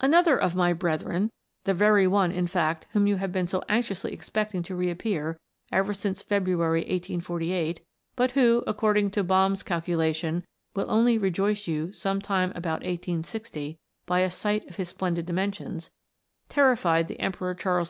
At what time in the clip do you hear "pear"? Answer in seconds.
5.02-5.38